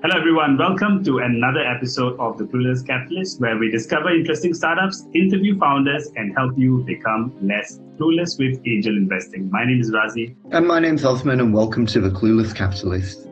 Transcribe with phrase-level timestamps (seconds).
[0.00, 0.56] Hello, everyone.
[0.56, 6.08] Welcome to another episode of The Clueless Capitalist, where we discover interesting startups, interview founders,
[6.14, 9.50] and help you become less clueless with angel investing.
[9.50, 10.36] My name is Razy.
[10.52, 13.24] And my name's Osman, and welcome to The Clueless Capitalist.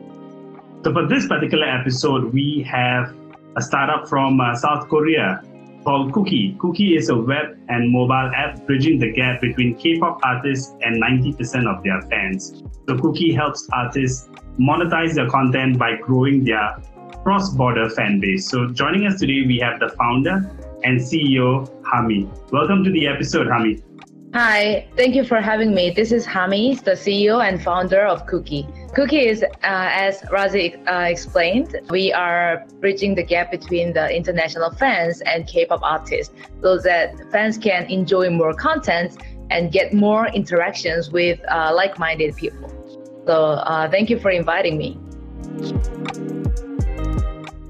[0.83, 3.15] So, for this particular episode, we have
[3.55, 5.41] a startup from uh, South Korea
[5.85, 6.57] called Kooky.
[6.57, 11.01] Kooky is a web and mobile app bridging the gap between K pop artists and
[11.01, 12.61] 90% of their fans.
[12.89, 16.77] So, Kooky helps artists monetize their content by growing their
[17.23, 18.49] cross border fan base.
[18.49, 20.49] So, joining us today, we have the founder
[20.83, 22.29] and CEO, Hami.
[22.51, 23.83] Welcome to the episode, Hami.
[24.33, 25.89] Hi, thank you for having me.
[25.89, 28.67] This is Hami, the CEO and founder of Kooky.
[28.93, 34.69] Kooky is, uh, as Razy uh, explained, we are bridging the gap between the international
[34.71, 39.17] fans and K-pop artists so that fans can enjoy more content
[39.49, 42.69] and get more interactions with uh, like-minded people.
[43.27, 44.97] So uh, thank you for inviting me.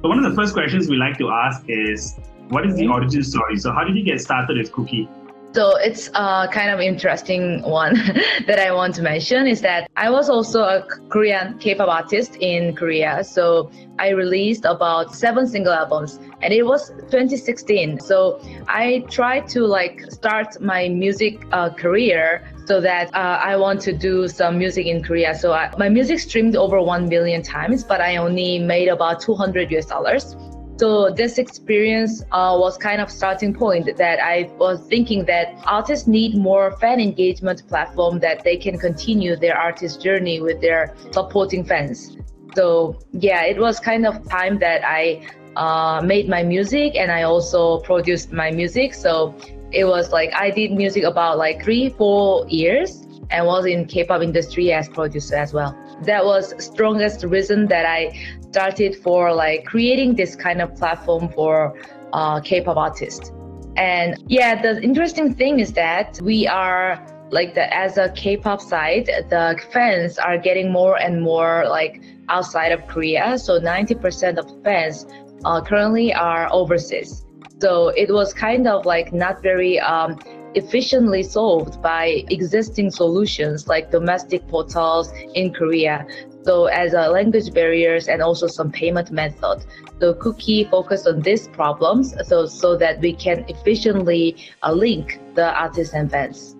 [0.02, 2.16] So one of the first questions we like to ask is,
[2.50, 2.92] what is the mm-hmm.
[2.92, 3.58] origin story?
[3.58, 5.10] So how did you get started with Kooky?
[5.58, 7.96] So it's a kind of interesting one
[8.46, 12.76] that I want to mention is that I was also a Korean K-pop artist in
[12.76, 13.24] Korea.
[13.24, 18.02] So I released about seven single albums and it was 2016.
[18.02, 23.82] So I tried to like start my music uh, career so that uh, I want
[23.82, 25.34] to do some music in Korea.
[25.34, 29.72] So I, my music streamed over 1 million times, but I only made about 200
[29.72, 30.36] US dollars.
[30.78, 36.08] So this experience uh, was kind of starting point that I was thinking that artists
[36.08, 41.64] need more fan engagement platform that they can continue their artist journey with their supporting
[41.64, 42.16] fans.
[42.56, 47.24] So yeah, it was kind of time that I uh, made my music and I
[47.24, 48.94] also produced my music.
[48.94, 49.36] So
[49.72, 54.22] it was like I did music about like three, four years and was in K-pop
[54.22, 55.76] industry as producer as well.
[56.02, 61.80] That was strongest reason that I started for like creating this kind of platform for
[62.14, 63.32] uh, K-pop artists.
[63.76, 69.08] And yeah, the interesting thing is that we are like the as a K-pop side,
[69.30, 73.38] the fans are getting more and more like outside of Korea.
[73.38, 75.06] So 90% of fans
[75.46, 77.26] uh, currently are overseas.
[77.60, 80.20] So it was kind of like not very um,
[80.56, 86.06] efficiently solved by existing solutions like domestic portals in Korea.
[86.44, 89.66] So as a language barriers and also some payment method.
[90.00, 95.54] So Kooky focused on these problems so, so that we can efficiently uh, link the
[95.54, 96.56] artists and fans.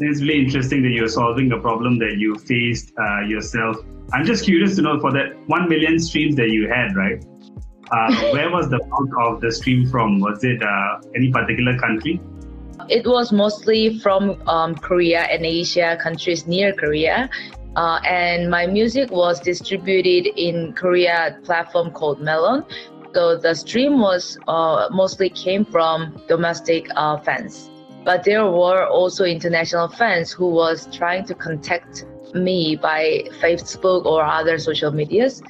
[0.00, 3.76] It's really interesting that you're solving a problem that you faced uh, yourself.
[4.12, 7.22] I'm just curious to know for that 1 million streams that you had, right?
[7.92, 10.20] Uh, where was the bulk of the stream from?
[10.20, 12.20] Was it uh, any particular country?
[12.90, 17.30] It was mostly from um, Korea and Asia countries near Korea.
[17.76, 22.64] Uh, and my music was distributed in Korea platform called Melon.
[23.14, 27.70] So the stream was uh, mostly came from domestic uh, fans,
[28.04, 34.24] but there were also international fans who was trying to contact me by Facebook or
[34.24, 35.42] other social medias.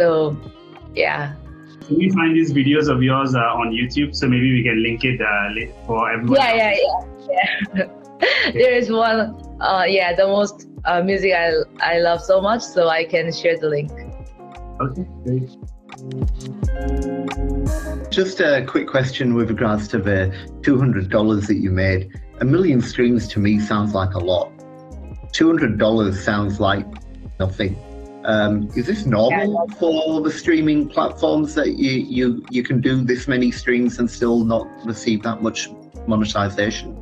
[0.00, 0.36] So,
[0.94, 1.34] yeah,
[1.90, 4.14] we find these videos of yours uh, on YouTube?
[4.14, 6.36] So maybe we can link it uh, for everyone.
[6.36, 8.52] Yeah, yeah, yeah, yeah.
[8.52, 9.34] there is one.
[9.60, 13.58] Uh, yeah, the most uh, music I I love so much, so I can share
[13.58, 13.90] the link.
[14.80, 15.50] Okay, great.
[18.10, 22.10] Just a quick question with regards to the $200 that you made.
[22.40, 24.50] A million streams to me sounds like a lot.
[25.32, 26.86] $200 sounds like
[27.38, 27.76] nothing.
[28.24, 29.74] Um, is this normal yeah.
[29.76, 34.44] for the streaming platforms that you, you you can do this many streams and still
[34.44, 35.68] not receive that much
[36.06, 36.96] monetization?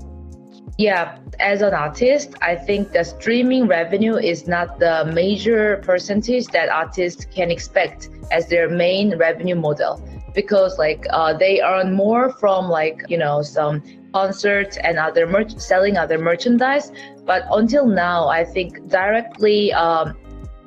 [0.79, 6.71] Yeah, as an artist, I think the streaming revenue is not the major percentage that
[6.71, 10.03] artists can expect as their main revenue model
[10.35, 13.83] because like uh, they earn more from like you know some
[14.13, 16.93] concerts and other merch selling other merchandise
[17.25, 20.17] but until now i think directly um,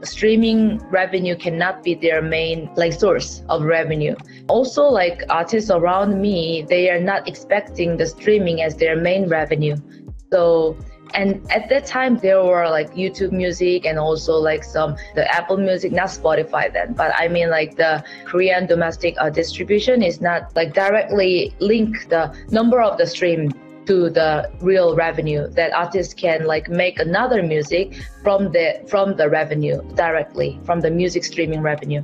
[0.03, 4.15] streaming revenue cannot be their main like source of revenue.
[4.47, 9.75] Also like artists around me they are not expecting the streaming as their main revenue.
[10.31, 10.77] So
[11.13, 15.57] and at that time there were like youtube music and also like some the apple
[15.57, 20.55] music not spotify then but i mean like the korean domestic uh, distribution is not
[20.55, 23.51] like directly link the number of the stream
[23.85, 27.93] to the real revenue that artists can like make another music
[28.23, 32.03] from the from the revenue directly from the music streaming revenue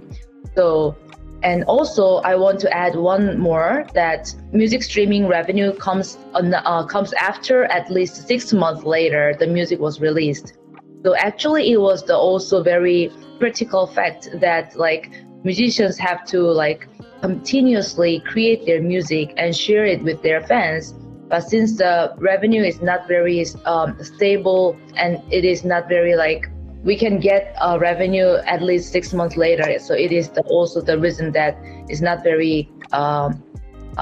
[0.56, 0.96] so
[1.42, 7.14] and also i want to add one more that music streaming revenue comes uh, comes
[7.14, 10.58] after at least six months later the music was released
[11.04, 15.10] so actually it was the also very critical fact that like
[15.44, 16.88] musicians have to like
[17.22, 20.94] continuously create their music and share it with their fans.
[21.30, 26.50] But since the revenue is not very um, stable and it is not very like
[26.84, 29.78] we can get a revenue at least six months later.
[29.80, 33.44] So it is the, also the reason that it's not very um,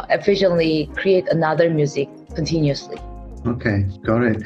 [0.10, 2.98] efficiently create another music continuously.
[3.46, 4.44] Okay, got it.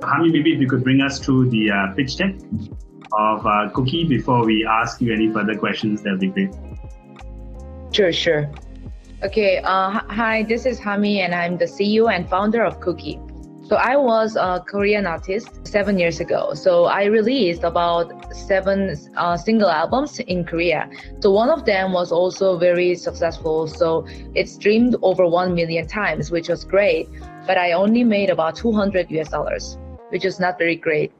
[0.00, 2.34] Hami, maybe if you could bring us through the uh, pitch deck
[3.12, 6.54] of uh, Kooky before we ask you any further questions, that would be great.
[7.92, 8.50] Sure, sure.
[9.24, 13.16] Okay, uh, hi, this is Hami, and I'm the CEO and founder of Kooky.
[13.66, 16.52] So I was a Korean artist seven years ago.
[16.52, 20.90] So I released about seven uh, single albums in Korea.
[21.20, 23.66] So one of them was also very successful.
[23.66, 27.08] So it streamed over 1 million times, which was great.
[27.46, 29.78] But I only made about 200 US dollars,
[30.10, 31.10] which is not very great.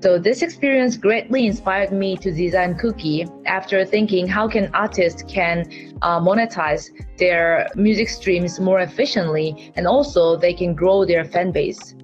[0.00, 5.68] So this experience greatly inspired me to design Kooky after thinking how can artists can
[6.02, 11.96] uh, monetize their music streams more efficiently and also they can grow their fan base.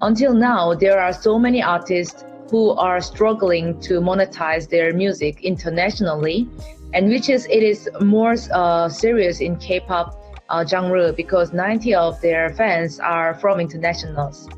[0.00, 6.48] Until now, there are so many artists who are struggling to monetize their music internationally
[6.94, 10.16] and which is it is more uh, serious in K-pop
[10.50, 14.48] uh, genre because 90 of their fans are from internationals.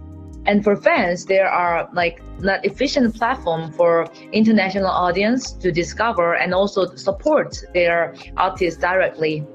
[0.44, 6.52] And for fans, there are like not efficient platform for international audience to discover and
[6.52, 9.46] also support their artists directly.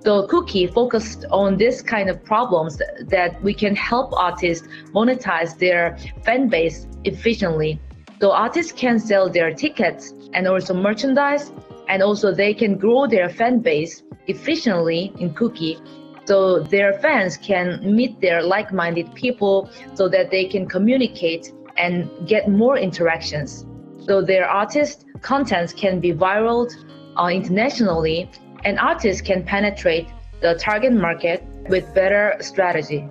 [0.00, 5.98] So Kooky focused on this kind of problems that we can help artists monetize their
[6.24, 7.80] fan base efficiently.
[8.20, 11.52] So artists can sell their tickets and also merchandise,
[11.88, 15.80] and also they can grow their fan base efficiently in Kooky
[16.26, 22.48] so their fans can meet their like-minded people so that they can communicate and get
[22.48, 23.64] more interactions.
[24.06, 26.70] So their artist contents can be viral
[27.16, 28.30] uh, internationally
[28.64, 30.08] and artists can penetrate
[30.40, 33.08] the target market with better strategy.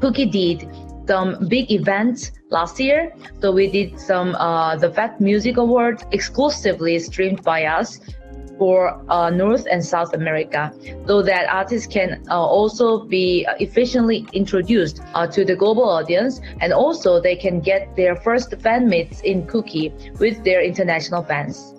[0.00, 0.68] Kooky did
[1.06, 3.14] some big events last year.
[3.40, 8.00] So we did some uh, the Fact Music Award exclusively streamed by us
[8.58, 10.72] for uh, North and South America,
[11.06, 16.72] so that artists can uh, also be efficiently introduced uh, to the global audience, and
[16.72, 21.74] also they can get their first fan meets in Kooky with their international fans.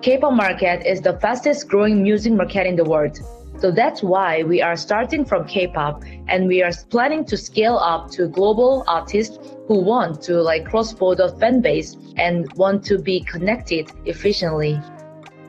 [0.00, 3.18] K-pop market is the fastest growing music market in the world.
[3.58, 8.08] So that's why we are starting from K-pop and we are planning to scale up
[8.12, 13.90] to global artists who want to like cross-border fan base and want to be connected
[14.04, 14.80] efficiently.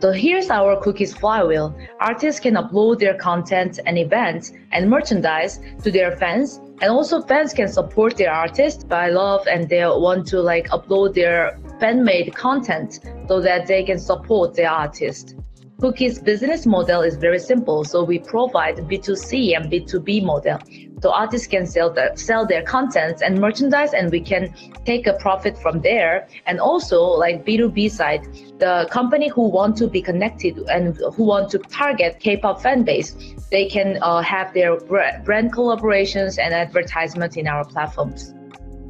[0.02, 1.76] So here's our Kooky's flywheel.
[2.00, 6.62] Artists can upload their content and events and merchandise to their fans.
[6.82, 11.16] And also fans can support their artists by love and they want to like upload
[11.16, 15.36] their fan-made content so that they can support their artist.
[15.80, 17.86] Kooky's business model is very simple.
[17.86, 20.60] So we provide B2C and B2B model.
[21.02, 24.54] So artists can sell the, sell their contents and merchandise and we can
[24.84, 26.28] take a profit from there.
[26.48, 28.26] And also like B2B side,
[28.60, 33.16] the company who want to be connected and who want to target K-pop fan base,
[33.50, 38.34] they can uh, have their brand collaborations and advertisements in our platforms.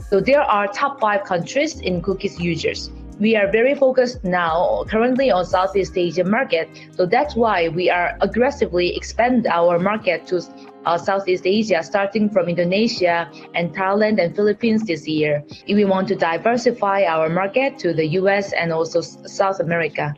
[0.09, 5.29] So there are top five countries in Kooky's users we are very focused now currently
[5.29, 6.69] on Southeast Asia market.
[6.95, 10.41] So that's why we are aggressively expand our market to
[10.85, 15.43] uh, Southeast Asia, starting from Indonesia and Thailand and Philippines this year.
[15.67, 20.15] If we want to diversify our market to the US and also South America.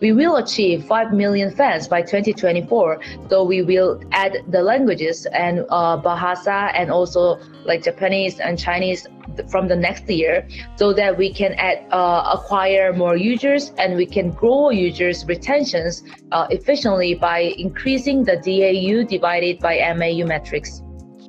[0.00, 3.00] We will achieve 5 million fans by 2024.
[3.30, 9.06] So we will add the languages and uh, Bahasa and also like Japanese and Chinese
[9.48, 10.46] from the next year
[10.76, 16.02] so that we can add, uh, acquire more users and we can grow users retentions
[16.32, 20.83] uh, efficiently by increasing the DAU divided by MAU metrics.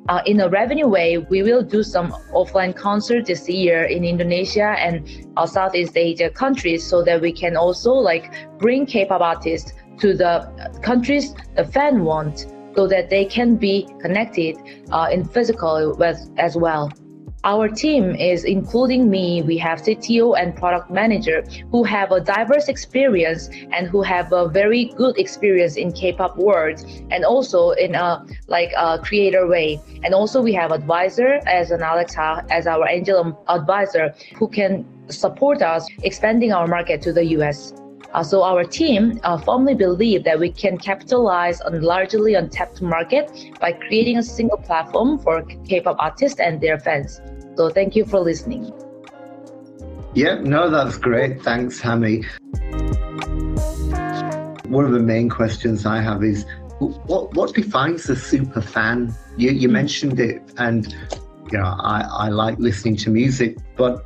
[0.07, 4.75] Uh, in a revenue way, we will do some offline concert this year in Indonesia
[4.77, 10.13] and uh, Southeast Asia countries so that we can also like bring K-pop artists to
[10.13, 12.45] the countries the fan want
[12.75, 14.57] so that they can be connected
[14.91, 16.91] uh, in physical with, as well.
[17.45, 19.43] Our team is including me.
[19.43, 24.47] We have CTO and product manager who have a diverse experience and who have a
[24.47, 29.79] very good experience in K-pop world and also in a like a creator way.
[30.03, 35.61] And also we have advisor as an Alexa as our angel advisor who can support
[35.61, 37.73] us expanding our market to the US.
[38.15, 43.29] Uh, so our team uh, firmly believe that we can capitalize on largely untapped market
[43.59, 47.21] by creating a single platform for K-pop artists and their fans.
[47.55, 48.73] So thank you for listening.
[50.13, 51.41] Yeah, no, that's great.
[51.41, 52.25] Thanks, Hami.
[54.69, 56.45] one of the main questions I have is
[56.79, 59.13] what what defines a super fan?
[59.37, 59.73] You, you hmm.
[59.73, 60.93] mentioned it, and
[61.51, 64.05] you know I, I like listening to music, but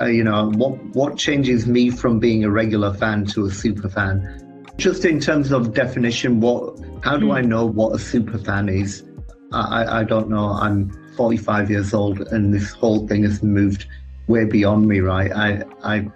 [0.00, 3.88] uh, you know what what changes me from being a regular fan to a super
[3.88, 4.64] fan?
[4.76, 7.48] Just in terms of definition, what how do I hmm.
[7.48, 9.04] know what a super fan is?
[9.52, 10.48] I, I don't know.
[10.50, 13.86] I'm 45 years old, and this whole thing has moved
[14.26, 15.00] way beyond me.
[15.00, 15.32] Right?
[15.32, 16.08] I I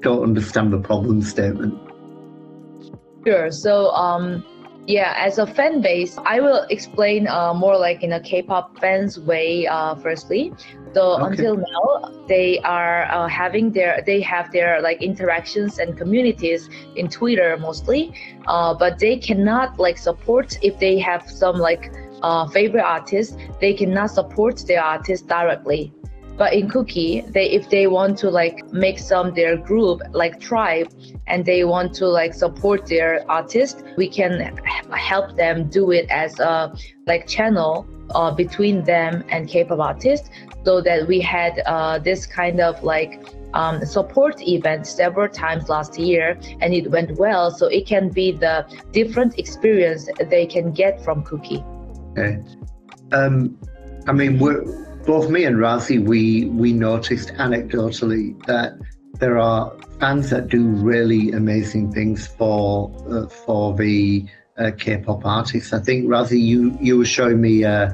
[0.00, 1.74] don't understand the problem statement.
[3.24, 3.50] Sure.
[3.50, 4.44] So um
[4.88, 9.20] yeah, as a fan base, I will explain uh, more like in a K-pop fans
[9.20, 9.66] way.
[9.66, 10.50] Uh, firstly,
[10.94, 11.26] so okay.
[11.26, 17.08] until now, they are uh, having their they have their like interactions and communities in
[17.08, 18.14] Twitter mostly,
[18.46, 23.74] uh, but they cannot like support if they have some like uh, favorite artist, they
[23.74, 25.92] cannot support their artist directly.
[26.38, 30.88] But in Kooky, they if they want to like make some their group like tribe
[31.26, 34.56] and they want to like support their artist, we can
[34.92, 36.72] help them do it as a
[37.06, 40.30] like channel uh, between them and K-pop artists,
[40.64, 43.20] so that we had uh, this kind of like
[43.54, 48.30] um, support event several times last year and it went well so it can be
[48.30, 51.64] the different experience they can get from Kooky
[52.10, 52.42] okay
[53.12, 53.58] um,
[54.06, 54.62] i mean we're
[55.08, 58.74] both me and Razy, we we noticed anecdotally that
[59.14, 64.26] there are fans that do really amazing things for uh, for the
[64.58, 65.72] uh, K-pop artists.
[65.72, 67.90] I think Razy, you you were showing me uh,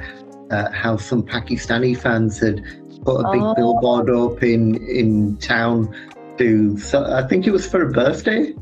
[0.51, 2.65] uh how some Pakistani fans had
[3.05, 3.55] put a big oh.
[3.55, 5.95] billboard up in in town
[6.39, 6.77] to.
[6.79, 8.55] So I think it was for a birthday.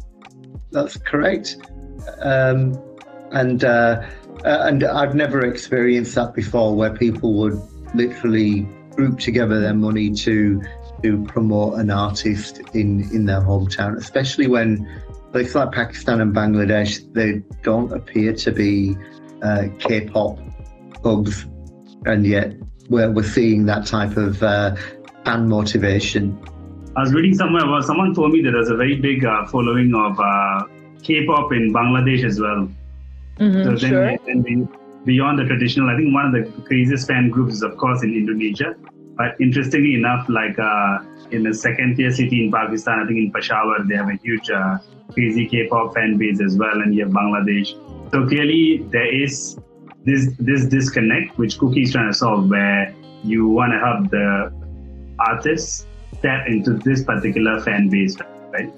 [0.72, 1.56] That's correct.
[2.20, 2.78] Um,
[3.30, 3.64] and
[4.44, 7.60] uh, and I've never experienced that before, where people would
[7.94, 10.62] literally group together their money to
[11.02, 14.88] to promote an artist in in their hometown, especially when
[15.32, 18.96] places like Pakistan and Bangladesh they don't appear to be
[19.42, 20.38] uh, K-pop
[21.02, 21.46] hubs,
[22.04, 22.54] and yet
[22.88, 24.76] we're we're seeing that type of uh,
[25.24, 26.38] fan motivation.
[26.94, 29.94] I was reading somewhere about someone told me that there's a very big uh, following
[29.94, 30.66] of uh,
[31.02, 32.68] K-pop in Bangladesh as well.
[33.38, 34.18] Mm-hmm, so then, sure.
[34.26, 34.68] then
[35.04, 38.14] beyond the traditional, I think one of the craziest fan groups is, of course, in
[38.14, 38.74] Indonesia.
[39.16, 40.98] But interestingly enough, like uh,
[41.30, 44.48] in the second tier city in Pakistan, I think in Peshawar, they have a huge
[44.50, 44.78] uh,
[45.12, 47.74] crazy K-pop fan base as well, and you have Bangladesh.
[48.10, 49.58] So clearly, there is
[50.04, 54.52] this this disconnect which Kooky is trying to solve, where you want to help the
[55.18, 55.86] artists
[56.22, 58.16] tap into this particular fan base,
[58.52, 58.72] right?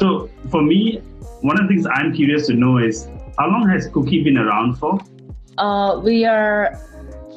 [0.00, 1.02] So for me,
[1.42, 4.74] one of the things I'm curious to know is how long has Kooky been around
[4.74, 4.98] for?
[5.58, 6.78] Uh, we are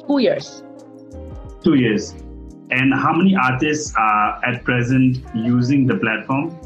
[0.06, 0.62] two years.
[1.62, 2.12] Two years.
[2.70, 6.56] And how many artists are at present using the platform?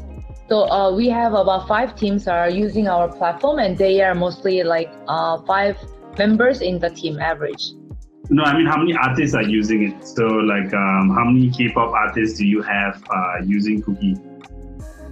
[0.47, 4.63] So uh, we have about five teams are using our platform, and they are mostly
[4.63, 5.77] like uh, five
[6.17, 7.73] members in the team average.
[8.29, 10.07] No, I mean how many artists are using it?
[10.07, 14.34] So like, um, how many K-pop artists do you have uh, using Kooky?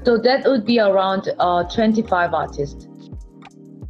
[0.05, 2.87] So that would be around uh, 25 artists.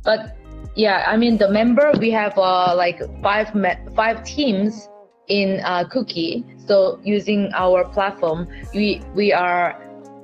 [0.03, 0.38] But
[0.75, 4.89] yeah, I mean the member we have uh, like five me- five teams
[5.27, 6.43] in uh, Kooky.
[6.67, 9.79] So using our platform, we we are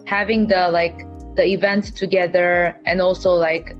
[0.05, 1.05] having the like
[1.35, 3.75] the events together and also like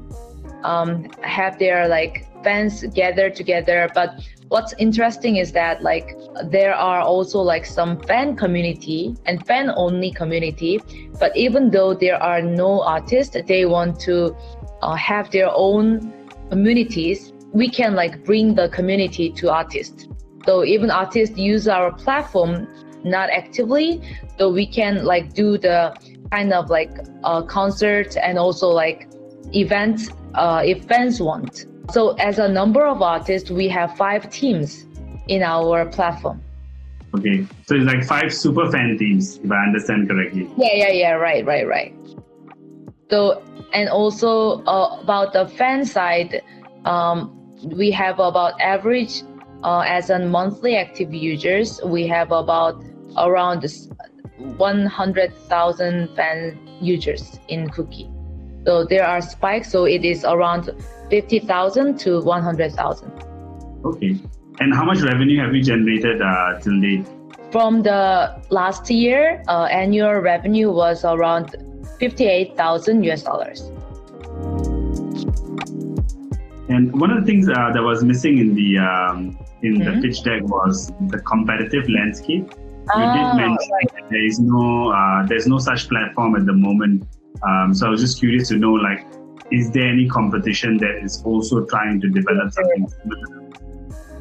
[0.63, 3.89] um, have their like fans gather together.
[3.93, 9.71] But what's interesting is that like there are also like some fan community and fan
[9.75, 10.79] only community.
[11.19, 14.35] But even though there are no artists, they want to
[14.81, 16.13] uh, have their own
[16.49, 20.07] communities, we can like bring the community to artists.
[20.45, 22.67] So even artists use our platform
[23.03, 24.01] not actively,
[24.37, 25.95] so we can like do the
[26.31, 26.91] kind of like
[27.23, 29.07] uh, concert and also like
[29.53, 31.65] events uh, if fans want.
[31.91, 34.85] So as a number of artists, we have five teams
[35.29, 36.41] in our platform.
[37.15, 40.49] Okay, so it's like five super fan teams, if I understand correctly.
[40.57, 41.11] Yeah, yeah, yeah.
[41.13, 41.93] Right, right, right.
[43.09, 43.41] So
[43.73, 46.41] and also uh, about the fan side,
[46.85, 47.33] um,
[47.63, 49.23] we have about average
[49.63, 52.83] uh, as a monthly active users, we have about
[53.17, 53.65] around
[54.37, 58.09] 100,000 fan users in Kooky.
[58.65, 60.69] So there are spikes, so it is around
[61.09, 63.11] 50,000 to 100,000.
[63.83, 64.19] Okay.
[64.59, 67.05] And how much revenue have you generated uh, till date?
[67.51, 71.55] From the last year, uh, annual revenue was around
[71.99, 73.61] 58,000 US dollars.
[76.69, 80.01] And one of the things uh, that was missing in the um, in mm-hmm.
[80.01, 82.53] the pitch deck was the competitive landscape.
[82.53, 84.09] You oh, did mention right.
[84.09, 87.07] there is no uh, there's no such platform at the moment
[87.47, 89.05] Um, so I was just curious to know, like,
[89.51, 93.38] is there any competition that is also trying to develop something similar?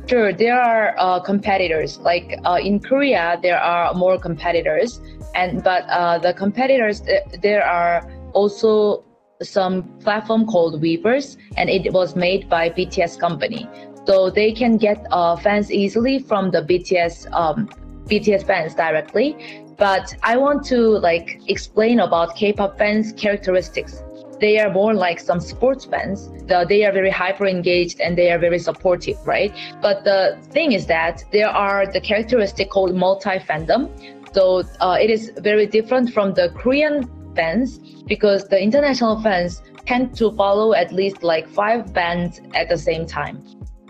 [0.09, 1.99] Sure, there are uh, competitors.
[1.99, 5.03] Like uh, in Korea, there are more competitors,
[5.35, 7.03] and but uh, the competitors
[7.43, 9.05] there are also
[9.43, 13.69] some platform called Weverse, and it was made by BTS company.
[14.07, 17.69] So they can get uh, fans easily from the BTS um,
[18.07, 19.37] BTS fans directly.
[19.77, 24.03] But I want to like explain about K-pop fans characteristics
[24.41, 26.29] they are more like some sports fans.
[26.47, 29.53] The, they are very hyper engaged and they are very supportive, right?
[29.83, 33.91] But the thing is that there are the characteristic called multi fandom.
[34.35, 40.15] So uh, it is very different from the Korean fans because the international fans tend
[40.17, 43.43] to follow at least like five bands at the same time.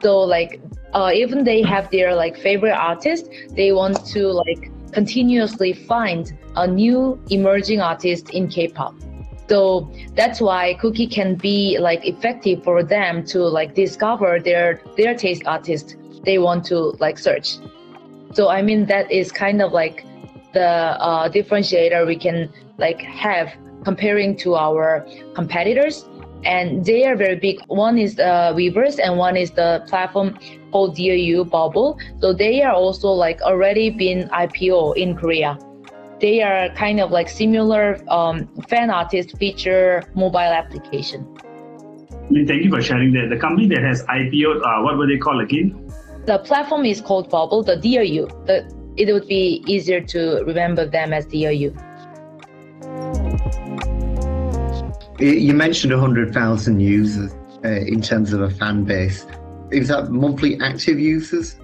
[0.02, 0.60] So like
[0.92, 6.66] uh, even they have their like favorite artist, they want to like continuously find a
[6.66, 8.94] new emerging artist in K-pop.
[9.48, 15.14] So that's why Cookie can be like effective for them to like discover their their
[15.14, 17.58] taste artist they want to like search.
[18.34, 20.04] So I mean that is kind of like
[20.52, 26.04] the uh, differentiator we can like have comparing to our competitors
[26.44, 27.60] and they are very big.
[27.68, 30.38] One is the Weverse and one is the platform
[30.72, 31.98] called DearU Bubble.
[32.20, 35.58] So they are also like already been IPO in Korea
[36.20, 41.26] they are kind of like similar um, fan artist feature mobile application.
[42.30, 43.28] Thank you for sharing that.
[43.30, 45.90] The company that has IPO, uh, what were they called again?
[46.26, 48.46] The platform is called Bubble, the DearU.
[48.46, 51.72] The, it would be easier to remember them as DearU.
[55.20, 57.32] You mentioned 100,000 users
[57.64, 59.26] uh, in terms of a fan base.
[59.70, 61.56] Is that monthly active users?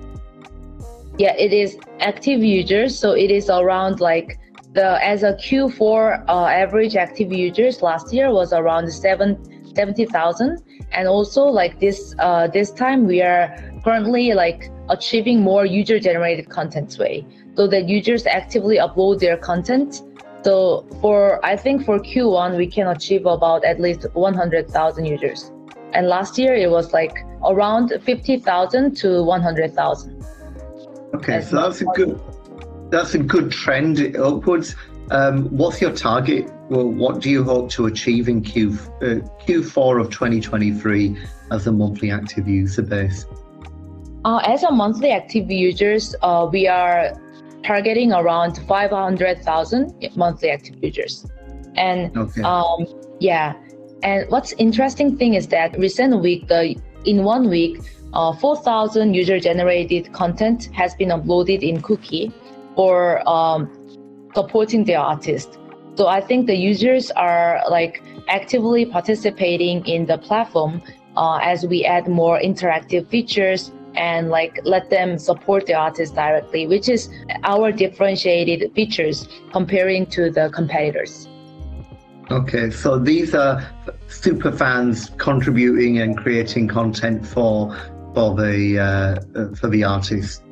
[1.19, 2.99] Yeah, it is active users.
[2.99, 4.39] So it is around like
[4.75, 9.39] the as a Q4 uh, average active users last year was around seven,
[9.75, 15.99] 70,000 and also like this uh, this time we are currently like achieving more user
[15.99, 17.25] generated content way.
[17.57, 20.03] So that users actively upload their content.
[20.43, 25.53] So for I think for Q1 we can achieve about at least 100,000 users.
[25.93, 30.25] And last year it was like around 50,000 to 100,000
[31.15, 32.21] okay so that's a good
[32.91, 34.77] that's a good trend upwards.
[35.11, 36.51] Um, what's your target?
[36.71, 41.17] Well, what do you hope to achieve in Q, uh, Q4 of 2023
[41.51, 43.27] as a monthly active user base?
[44.25, 47.13] Uh, as a monthly active users, uh, we are
[47.63, 51.27] targeting around 500,000 monthly active users.
[51.77, 52.43] And okay.
[52.43, 52.87] um,
[53.21, 53.55] yeah,
[54.03, 57.81] and what's interesting thing is that recent week, the in one week,
[58.15, 62.33] uh, 4,000 user generated content has been uploaded in Kooky
[62.77, 63.71] or um,
[64.35, 65.59] supporting the artist.
[65.97, 70.83] So I think the users are like actively participating in the platform
[71.17, 76.67] uh, as we add more interactive features and like let them support the artist directly,
[76.67, 77.09] which is
[77.45, 81.29] our differentiated features comparing to the competitors.
[82.31, 83.63] Okay, so these are
[84.09, 87.77] super fans contributing and creating content for
[88.15, 90.44] for the uh, for the artist.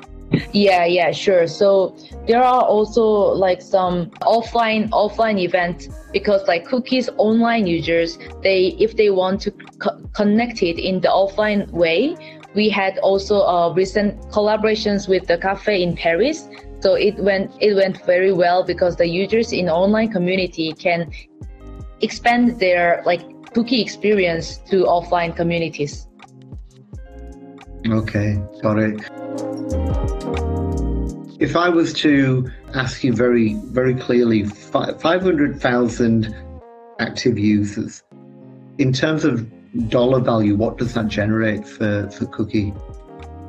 [0.52, 1.46] Yeah, yeah, sure.
[1.46, 8.76] So there are also like some offline offline events because like Kooky's online users they
[8.78, 12.16] if they want to co- connect it in the offline way,
[12.54, 16.48] we had also uh, recent collaborations with the cafe in Paris.
[16.80, 21.10] So it went it went very well because the users in online community can
[22.00, 23.22] expand their like
[23.54, 26.08] Kooky experience to offline communities.
[27.86, 28.40] Okay,
[28.78, 29.81] it.
[31.42, 36.34] If I was to ask you very, very clearly, 500,000
[37.00, 38.02] active users,
[38.78, 39.50] in terms of
[39.88, 42.72] dollar value, what does that generate for, for Kooky?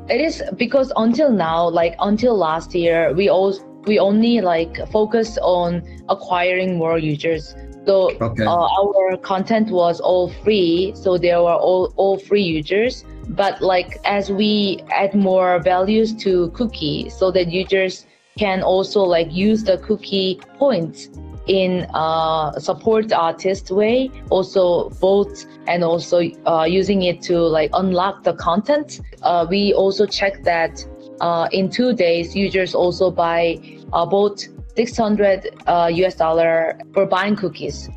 [0.09, 5.37] It is because until now, like until last year, we all we only like focus
[5.41, 7.55] on acquiring more users.
[7.85, 8.45] So okay.
[8.45, 13.99] uh, our content was all free, so there were all all free users but like
[14.05, 18.05] as we add more values to Kooky so that users
[18.37, 21.09] can also like use the cookie points
[21.47, 28.23] in uh, support artist way also vote and also uh, using it to like unlock
[28.23, 29.01] the content.
[29.21, 30.85] Uh, we also check that
[31.21, 33.57] uh, in two days users also buy
[33.91, 37.89] about 600 us dollar for buying cookies.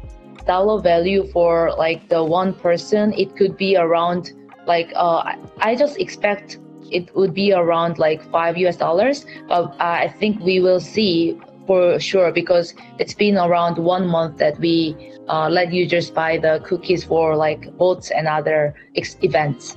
[0.47, 4.33] Dollar value for like the one person it could be around
[4.67, 6.59] like uh, I just expect
[6.91, 11.39] it would be around like five US dollars, but uh, I think we will see
[11.67, 14.97] for sure because it's been around one month that we
[15.29, 19.77] uh, let users buy the cookies for like boats and other ex- events.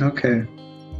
[0.00, 0.46] Okay.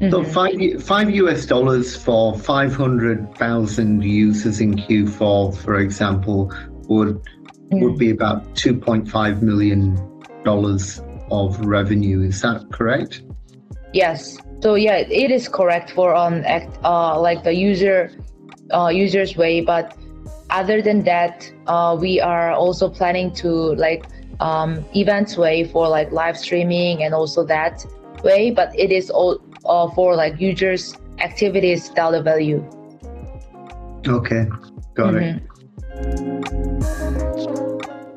[0.00, 0.10] Mm-hmm.
[0.10, 6.52] So five five US dollars for five hundred thousand users in Q4, for example,
[6.88, 7.80] would mm-hmm.
[7.80, 9.96] would be about two point five million
[10.44, 12.22] dollars of revenue.
[12.22, 13.22] Is that correct?
[13.92, 14.38] Yes.
[14.62, 18.12] So yeah, it is correct for um act, uh like the user
[18.72, 19.96] uh users way, but
[20.50, 24.04] other than that, uh, we are also planning to like
[24.40, 27.84] um, events way for like live streaming and also that
[28.22, 32.58] way, but it is all uh, for like users activities dollar value.
[34.06, 34.46] Okay,
[34.94, 35.38] got mm-hmm.
[35.38, 36.39] it.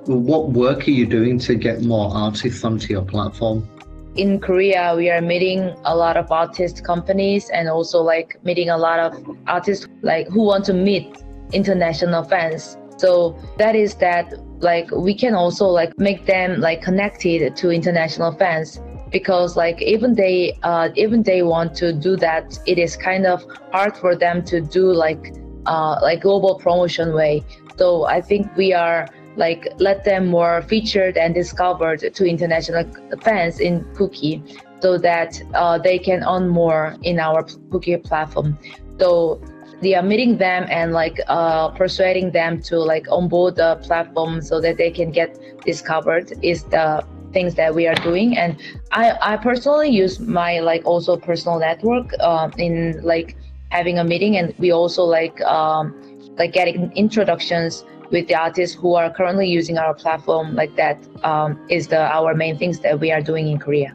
[0.05, 3.67] What work are you doing to get more artists onto your platform?
[4.15, 8.77] in Korea, we are meeting a lot of artist companies and also like meeting a
[8.77, 12.77] lot of artists like who want to meet international fans.
[12.97, 18.31] So that is that like we can also like make them like connected to international
[18.33, 18.79] fans
[19.11, 23.45] because like even they uh, even they want to do that it is kind of
[23.71, 25.33] hard for them to do like
[25.65, 27.43] uh, like global promotion way
[27.77, 32.85] so i think we are like let them more featured and discovered to international
[33.21, 34.41] fans in Kooky
[34.81, 38.57] so that uh, they can earn more in our Kooky platform.
[38.99, 39.41] So
[39.81, 44.61] they are meeting them and like uh, persuading them to like onboard the platform so
[44.61, 48.37] that they can get discovered is the things that we are doing.
[48.37, 53.35] And i i personally use my like also personal network uh, in like
[53.69, 54.37] having a meeting.
[54.37, 55.93] And we also like um,
[56.37, 61.59] like getting introductions with the artists who are currently using our platform like that um,
[61.69, 63.91] is the our main things that we are doing in korea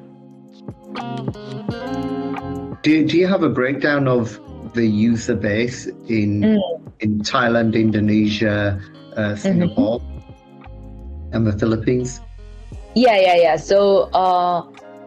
[2.83, 4.41] do, do you have a breakdown of
[4.75, 6.61] the user base in mm.
[7.01, 8.81] in Thailand, Indonesia,
[9.17, 9.37] uh, mm-hmm.
[9.37, 11.35] Singapore, mm-hmm.
[11.35, 12.21] and the Philippines?
[12.95, 13.57] Yeah, yeah, yeah.
[13.57, 14.63] So, uh,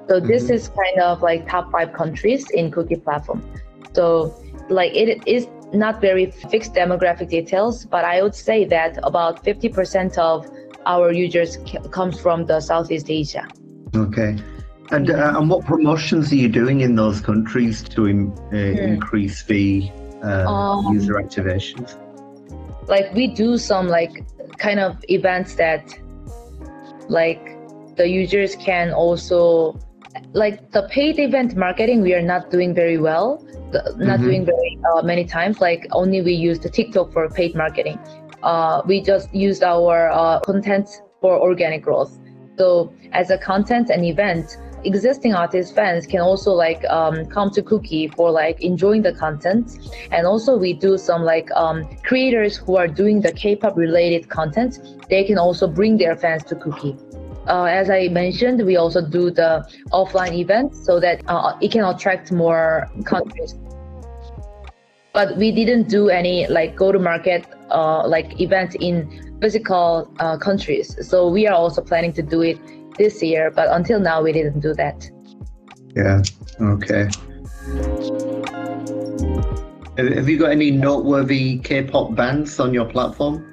[0.08, 0.54] so this mm-hmm.
[0.54, 3.44] is kind of like top five countries in Kooky platform.
[3.94, 4.36] So,
[4.70, 9.70] like it is not very fixed demographic details, but I would say that about fifty
[9.70, 10.50] percent of
[10.86, 11.58] our users
[11.92, 13.48] comes from the Southeast Asia.
[13.96, 14.38] Okay.
[14.92, 19.44] And, uh, and what promotions are you doing in those countries to in, uh, increase
[19.44, 19.90] the
[20.22, 21.98] uh, um, user activations?
[22.88, 24.26] Like we do some like
[24.58, 25.98] kind of events that
[27.08, 27.42] like
[27.96, 29.80] the users can also
[30.34, 34.24] like the paid event marketing we are not doing very well not mm-hmm.
[34.24, 38.00] doing very uh, many times like only we use the tiktok for paid marketing
[38.44, 42.18] uh, we just used our uh, content for organic growth
[42.58, 47.62] so as a content and event existing artist fans can also like um, come to
[47.62, 49.78] Kooky for like enjoying the content,
[50.12, 54.80] and also we do some like um, creators who are doing the K-pop related content.
[55.10, 56.98] They can also bring their fans to Kooky.
[57.48, 61.84] Uh, as I mentioned, we also do the offline events so that uh, it can
[61.84, 63.56] attract more countries.
[65.14, 70.38] But we didn't do any like go to market uh, like event in physical uh,
[70.38, 70.96] countries.
[71.08, 72.60] So we are also planning to do it
[72.98, 75.10] this year, but until now we didn't do that.
[75.96, 76.22] Yeah.
[76.62, 77.10] Okay.
[79.98, 83.51] Have you got any noteworthy K-pop bands on your platform?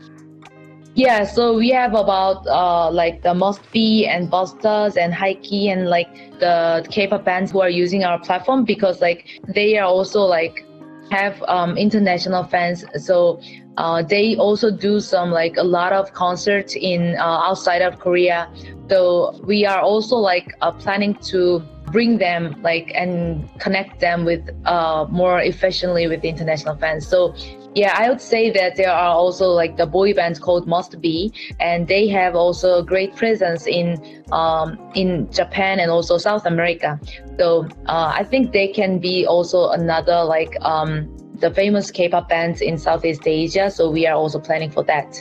[0.98, 5.86] Yeah, so we have about uh, like the Must Be and Busters and Haiki and
[5.88, 10.66] like the K-pop bands who are using our platform because like they are also like
[11.12, 12.84] have um, international fans.
[12.96, 13.40] So
[13.76, 18.52] uh, they also do some like a lot of concerts in uh, outside of Korea.
[18.90, 21.60] So we are also like uh, planning to
[21.92, 27.06] bring them like and connect them with uh, more efficiently with international fans.
[27.06, 27.36] So
[27.78, 31.32] yeah, I would say that there are also like the boy bands called Must Be,
[31.60, 33.86] and they have also a great presence in
[34.32, 36.98] um, in Japan and also South America.
[37.38, 42.60] So uh, I think they can be also another like um, the famous K-pop bands
[42.60, 43.70] in Southeast Asia.
[43.70, 45.14] So we are also planning for that.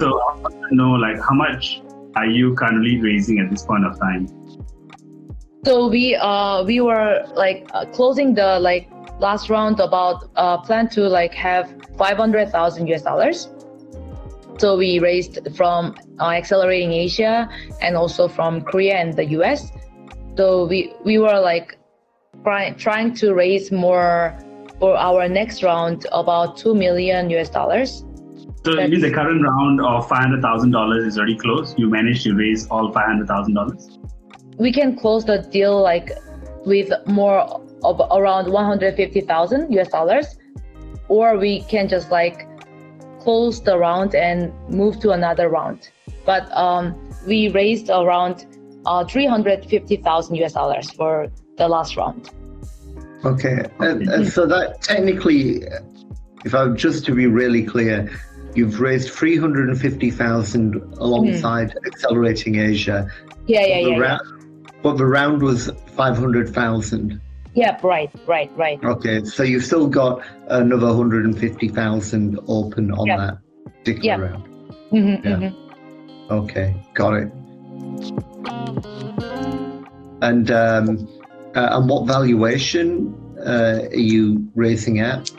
[0.00, 1.82] So I want to know like how much
[2.16, 4.28] are you currently raising at this point of time?
[5.66, 10.88] So we uh we were like uh, closing the like last round about uh plan
[10.90, 13.48] to like have 500,000 US dollars.
[14.58, 17.48] So we raised from uh, Accelerating Asia
[17.80, 19.72] and also from Korea and the US.
[20.36, 21.78] So we we were like
[22.42, 24.38] try, trying to raise more
[24.78, 28.04] for our next round, about two million US dollars.
[28.64, 31.78] So That's, the current round of five hundred thousand dollars is already closed?
[31.78, 33.98] You managed to raise all five hundred thousand dollars.
[34.56, 36.12] We can close the deal like
[36.64, 40.26] with more of around one hundred fifty thousand US dollars.
[41.08, 42.48] or we can just like
[43.20, 45.90] close the round and move to another round.
[46.24, 46.94] But um,
[47.26, 48.46] we raised around
[48.86, 52.30] uh, 350,000 US dollars for the last round.
[53.24, 55.62] Okay, and, and so that technically,
[56.44, 58.10] if I'm just to be really clear,
[58.54, 61.86] you've raised 350,000 alongside mm.
[61.86, 63.10] Accelerating Asia.
[63.46, 64.70] Yeah, yeah, yeah, round, yeah.
[64.82, 67.20] But the round was 500,000.
[67.54, 68.82] Yeah, right, right, right.
[68.84, 73.16] Okay, so you've still got another 150,000 open on yeah.
[73.16, 73.38] that
[73.78, 74.30] particular yeah.
[74.30, 74.44] round.
[74.92, 75.36] Mm-hmm, yeah.
[75.36, 76.32] Mm-hmm.
[76.32, 77.32] Okay, got it.
[80.22, 81.08] And um,
[81.54, 85.30] uh, and what valuation uh, are you raising at?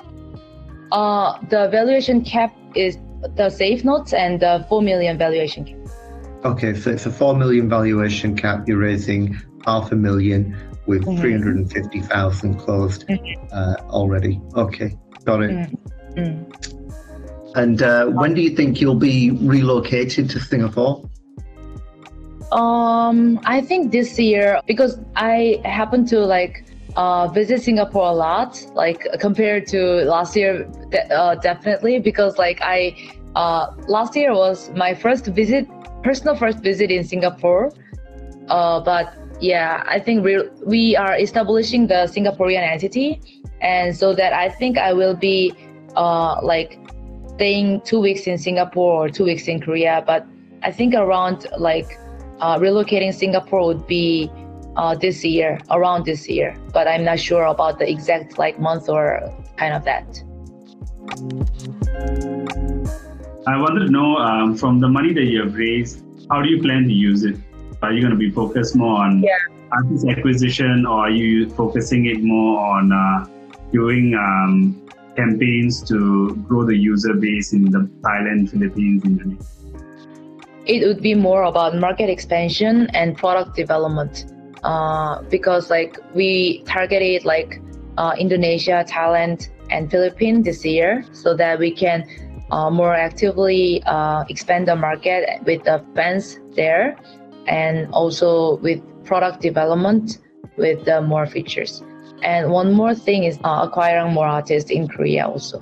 [0.92, 2.98] Uh, the valuation cap is
[3.36, 5.78] the safe notes and the 4 million valuation cap.
[6.46, 8.68] Okay, so it's a 4 million valuation cap.
[8.68, 10.56] You're raising half a million
[10.86, 11.20] with mm-hmm.
[11.20, 13.48] 350,000 closed mm-hmm.
[13.52, 14.40] uh, already.
[14.56, 15.50] Okay, got it.
[15.50, 16.20] Mm-hmm.
[16.20, 17.60] mm-hmm.
[17.60, 21.10] And uh, when do you think you'll be relocated to Singapore?
[22.52, 28.64] Um, I think this year because I happen to like uh, visit Singapore a lot,
[28.76, 32.96] like compared to last year, de- uh, definitely because like I
[33.36, 35.68] uh, last year was my first visit,
[36.06, 37.74] personal first visit in Singapore.
[38.48, 43.20] Uh, but yeah, I think we we are establishing the Singaporean entity,
[43.60, 45.54] and so that I think I will be
[45.98, 46.80] uh, like
[47.36, 50.04] staying two weeks in Singapore or two weeks in Korea.
[50.06, 50.26] But
[50.62, 51.98] I think around like
[52.40, 54.30] uh, relocating Singapore would be
[54.78, 58.88] uh, this year, around this year, but I'm not sure about the exact like month
[58.90, 60.06] or kind of that.
[63.48, 66.62] I wanted to know um, from the money that you have raised, how do you
[66.62, 67.36] plan to use it?
[67.82, 69.38] Are you going to be focused more on yeah.
[69.72, 73.28] artist acquisition, or are you focusing it more on uh,
[73.72, 74.82] doing um,
[75.16, 79.56] campaigns to grow the user base in the Thailand, Philippines, Indonesia?
[80.66, 84.26] it would be more about market expansion and product development
[84.64, 87.62] uh, because like we targeted like
[87.98, 92.04] uh, Indonesia, Thailand, and Philippines this year so that we can
[92.52, 96.98] uh, more actively uh, expand the market with the fans there
[97.48, 100.20] and also with product development
[100.58, 101.84] with more features.
[102.24, 105.62] And one more thing is uh, acquiring more artists in Korea also.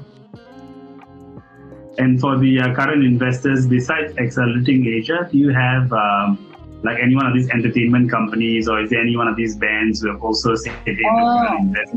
[1.97, 7.15] And for the uh, current investors, besides Accelerating Asia, do you have um, like any
[7.15, 10.21] one of these entertainment companies, or is there any one of these bands who have
[10.21, 11.57] also said they oh.
[11.59, 11.95] invest?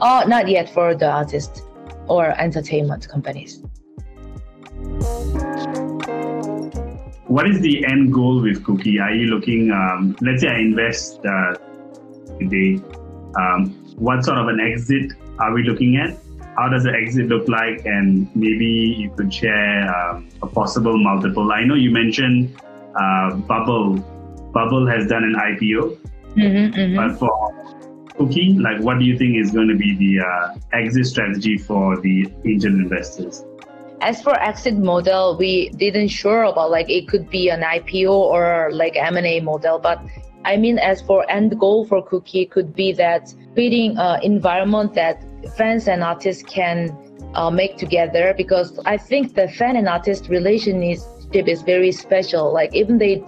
[0.00, 1.62] Oh, not yet for the artists
[2.08, 3.62] or entertainment companies.
[7.26, 9.00] What is the end goal with Kooky?
[9.00, 9.70] Are you looking?
[9.70, 11.54] Um, let's say I invest uh,
[12.38, 12.82] today.
[13.36, 16.18] Um, what sort of an exit are we looking at?
[16.56, 17.84] how does the exit look like?
[17.84, 18.66] And maybe
[18.98, 21.52] you could share um, a possible multiple.
[21.52, 22.60] I know you mentioned
[22.96, 23.96] uh, Bubble.
[24.52, 25.98] Bubble has done an IPO,
[26.36, 26.96] mm-hmm, mm-hmm.
[26.96, 27.30] but for
[28.18, 31.98] Kooky, like, what do you think is going to be the uh, exit strategy for
[32.00, 33.44] the angel investors?
[34.02, 38.68] As for exit model, we didn't sure about like it could be an IPO or
[38.72, 40.02] like M&A model, but
[40.44, 45.24] I mean, as for end goal for Kooky, could be that creating an environment that
[45.56, 46.96] fans and artists can
[47.34, 52.52] uh, make together because I think the fan and artist relationship is very special.
[52.52, 53.24] Like even they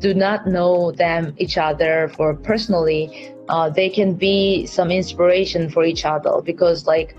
[0.00, 5.84] do not know them each other for personally, uh, they can be some inspiration for
[5.84, 7.16] each other because like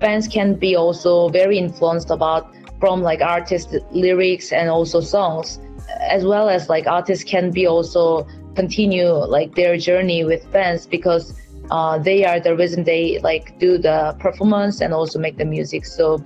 [0.00, 5.60] fans can be also very influenced about from like artist lyrics and also songs
[6.00, 11.34] as well as like artists can be also continue like their journey with fans because
[11.70, 15.84] uh, they are the reason they like do the performance and also make the music.
[15.84, 16.22] So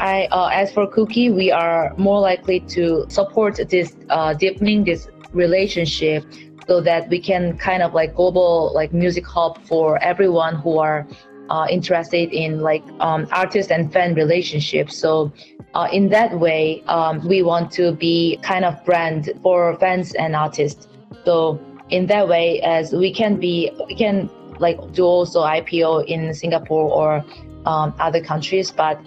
[0.00, 5.08] I, uh, as for Kooky we are more likely to support this uh, deepening this
[5.32, 6.24] relationship
[6.66, 11.06] so that we can kind of like global like music hub for everyone who are
[11.50, 14.96] uh, interested in like um, artist and fan relationships.
[14.96, 15.32] So
[15.74, 20.34] uh, in that way, um, we want to be kind of brand for fans and
[20.36, 20.88] artists.
[21.24, 26.32] So in that way, as we can be, we can like do also IPO in
[26.32, 27.24] Singapore or
[27.66, 28.70] um, other countries.
[28.70, 29.00] But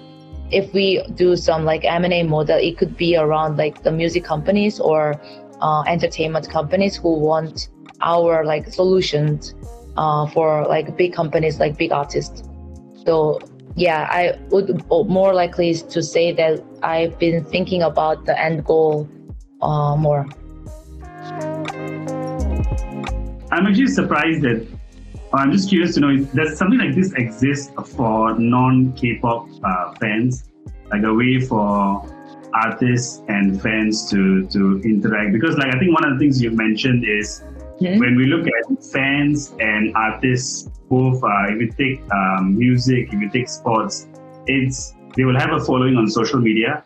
[0.52, 4.80] if we do some like M&A model, it could be around like the music companies
[4.80, 5.20] or
[5.62, 7.70] uh, entertainment companies who want
[8.02, 9.56] our like solutions
[9.98, 12.44] uh, for like big companies like big artists.
[13.06, 13.40] So
[13.76, 19.08] yeah, I would more likely to say that I've been thinking about the end goal
[19.62, 20.26] uh, more.
[23.52, 24.68] I'm actually surprised that
[25.34, 30.50] I'm just curious to know if does something like this exist for non-K-pop uh, fans,
[30.92, 32.04] like a way for
[32.54, 35.34] artists and fans to to interact?
[35.34, 37.44] Because like I think one of the things you mentioned is
[37.82, 38.00] mm-hmm.
[38.00, 43.20] when we look at fans and artists, both uh, if you take um, music, if
[43.22, 44.08] you take sports,
[44.48, 46.84] it's they will have a following on social media.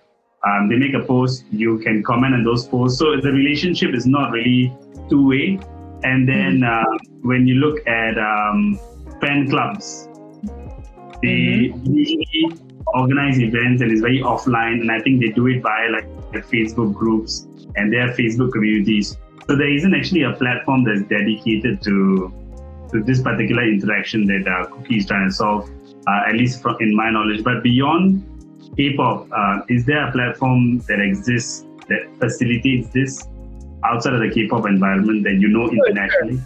[0.47, 2.97] Um, they make a post, you can comment on those posts.
[2.97, 4.73] So the relationship is not really
[5.09, 5.59] two way.
[6.03, 6.83] And then uh,
[7.21, 8.79] when you look at um,
[9.19, 10.07] fan clubs,
[11.21, 11.93] they mm-hmm.
[11.93, 12.51] usually
[12.87, 14.81] organize events and it's very offline.
[14.81, 19.17] And I think they do it by like their Facebook groups and their Facebook communities.
[19.47, 22.33] So there isn't actually a platform that's dedicated to
[22.91, 25.69] to this particular interaction that uh, Kooky is trying to solve,
[26.07, 27.43] uh, at least from, in my knowledge.
[27.43, 28.27] But beyond
[28.75, 33.27] K-pop, uh, is there a platform that exists that facilitates this
[33.85, 36.41] outside of the K-pop environment that you know sure, internationally?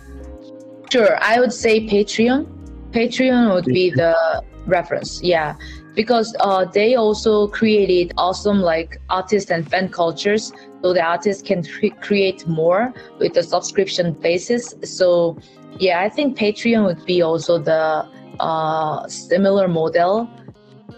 [0.91, 1.07] Sure.
[1.07, 1.23] sure.
[1.23, 2.47] I would say Patreon.
[2.91, 5.21] Patreon would be the reference.
[5.21, 5.55] Yeah,
[5.95, 11.63] because uh, they also created awesome like artist and fan cultures, so the artists can
[11.63, 14.75] tre- create more with the subscription basis.
[14.83, 15.37] So
[15.79, 18.07] yeah, I think Patreon would be also the
[18.39, 20.29] uh, similar model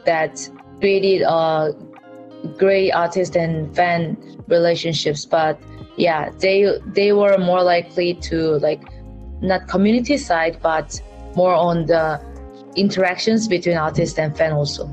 [0.05, 1.71] that created uh,
[2.57, 5.59] great artist and fan relationships, but
[5.97, 8.81] yeah, they they were more likely to like
[9.41, 10.99] not community side, but
[11.35, 12.19] more on the
[12.77, 14.85] interactions between artist and fan also.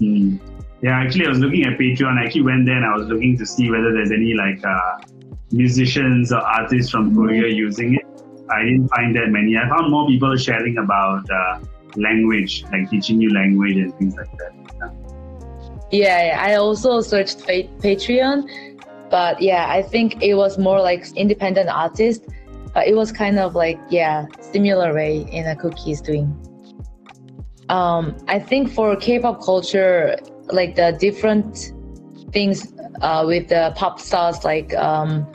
[0.00, 0.40] Mm.
[0.82, 2.18] Yeah, actually, I was looking at Patreon.
[2.18, 4.98] I actually went there and I was looking to see whether there's any like uh,
[5.52, 7.14] musicians or artists from.
[7.14, 8.06] Korea using it.
[8.50, 9.56] I didn't find that many.
[9.56, 11.60] I found more people sharing about uh,
[11.96, 14.52] language, like teaching you language and things like that.
[15.92, 18.48] Yeah, yeah I also searched Patreon
[19.12, 22.24] but yeah, I think it was more like independent artist.
[22.76, 26.34] It was kind of like yeah, similar way in a Kooky's doing.
[27.68, 30.16] Um, I think for K-pop culture,
[30.48, 31.72] like the different
[32.32, 35.26] things uh, with the pop stars like um,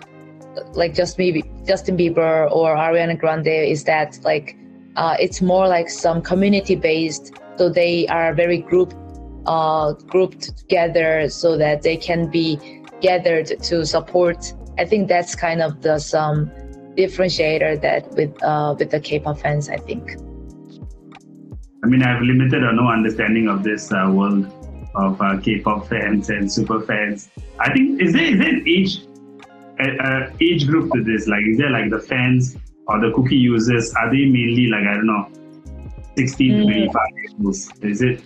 [0.73, 4.57] like just maybe Justin Bieber or Ariana Grande is that like
[4.95, 8.93] uh, it's more like some community based, so they are very group
[9.45, 12.59] uh, grouped together so that they can be
[13.01, 14.53] gathered to support.
[14.77, 16.51] I think that's kind of the some
[16.97, 19.69] differentiator that with uh, with the K-pop fans.
[19.69, 20.17] I think.
[21.83, 24.45] I mean, I have limited or no understanding of this uh, world
[24.95, 27.29] of uh, K-pop fans and super fans.
[27.59, 29.01] I think is there is there an age
[29.79, 31.27] uh, age group to this?
[31.27, 32.57] Like, is there like the fans
[32.87, 33.93] or the Kooky users?
[33.93, 35.29] Are they mainly like I don't know,
[36.17, 36.57] sixteen mm.
[36.57, 37.85] to twenty five years old?
[37.85, 38.23] Is it?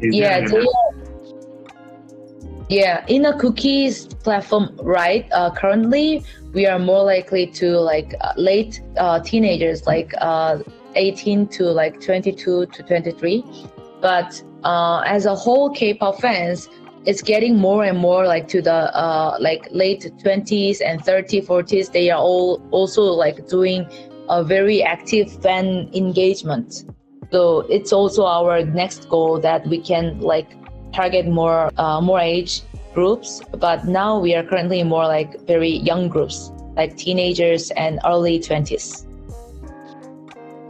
[0.00, 0.89] Is yeah, there, yeah,
[3.08, 5.26] in a Kooky's platform, right?
[5.32, 10.58] Uh, currently, we are more likely to like uh, late uh, teenagers, like uh,
[10.94, 13.44] 18 to like 22 to 23.
[14.00, 16.68] But uh, as a whole, K-pop fans,
[17.06, 21.90] it's getting more and more like to the uh, like late 20s and 30s, 40s.
[21.90, 23.84] They are all also like doing
[24.28, 26.84] a very active fan engagement.
[27.32, 30.59] So it's also our next goal that we can like
[30.92, 32.62] target more uh, more age
[32.94, 38.40] groups, but now we are currently more like very young groups, like teenagers and early
[38.40, 39.06] twenties.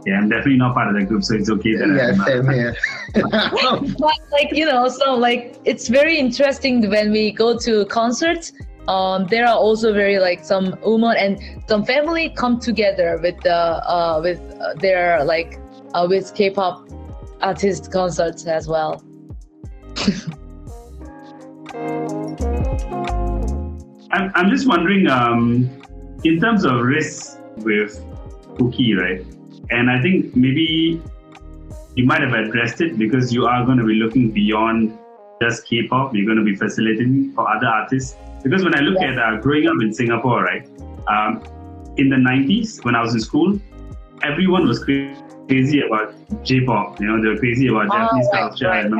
[0.05, 1.75] Yeah, I'm definitely not part of that group, so it's okay.
[1.75, 2.75] That yeah, same here.
[3.99, 8.53] but like you know, so like it's very interesting when we go to concerts.
[8.87, 13.55] Um, there are also very like some women and some family come together with the
[13.55, 15.59] uh, with uh, their like
[15.93, 16.89] uh, with K-pop
[17.41, 19.03] artist concerts as well.
[24.11, 25.69] I'm, I'm just wondering, um,
[26.23, 27.99] in terms of risks with
[28.57, 29.25] Kooky, right?
[29.69, 31.01] And I think maybe
[31.95, 34.97] you might have addressed it because you are going to be looking beyond
[35.41, 36.15] just K-pop.
[36.15, 38.17] You're going to be facilitating for other artists.
[38.43, 39.11] Because when I look yeah.
[39.11, 40.67] at uh, growing up in Singapore, right,
[41.07, 41.43] um,
[41.97, 43.59] in the 90s when I was in school,
[44.23, 46.13] everyone was crazy about
[46.43, 46.99] J-pop.
[46.99, 48.67] You know, they were crazy about oh, Japanese right, culture.
[48.67, 48.91] Right,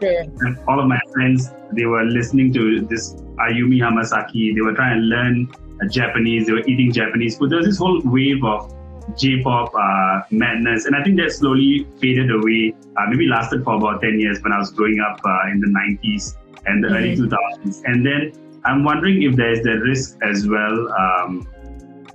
[0.00, 0.28] right.
[0.40, 4.54] And all of my friends, they were listening to this Ayumi Hamasaki.
[4.54, 5.50] They were trying to learn
[5.82, 6.46] uh, Japanese.
[6.46, 7.50] They were eating Japanese food.
[7.50, 8.74] There was this whole wave of
[9.16, 12.74] J-pop uh, madness, and I think that slowly faded away.
[12.96, 15.66] Uh, maybe lasted for about ten years when I was growing up uh, in the
[15.66, 16.36] '90s
[16.66, 16.96] and the mm-hmm.
[16.96, 17.82] early 2000s.
[17.86, 18.32] And then
[18.64, 21.48] I'm wondering if there's the risk as well um,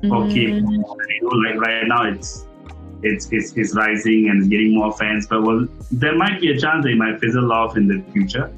[0.01, 0.33] for mm-hmm.
[0.33, 0.97] K-pop.
[1.09, 2.45] You know, like right now it's
[3.03, 6.83] it's, it's, it's rising and getting more fans, but well, there might be a chance
[6.83, 8.51] they might fizzle off in the future.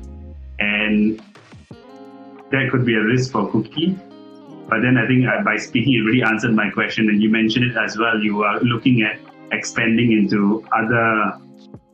[0.59, 1.21] And
[2.51, 3.99] that could be a risk for Kooky.
[4.69, 7.77] But then I think by speaking, you really answered my question, and you mentioned it
[7.77, 8.19] as well.
[8.19, 9.19] You are looking at
[9.51, 11.39] expanding into other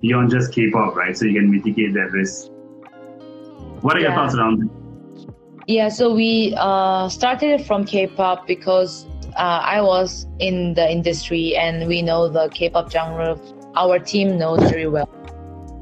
[0.02, 1.18] beyond just K-pop, right?
[1.18, 2.50] So you can mitigate that risk.
[3.82, 4.08] What are yeah.
[4.08, 4.70] your thoughts around it?
[5.68, 9.06] Yeah, so we uh, started from K-pop because
[9.36, 13.38] uh, I was in the industry and we know the K-pop genre.
[13.76, 15.10] Our team knows very well.